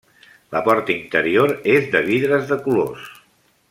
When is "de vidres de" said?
1.95-2.61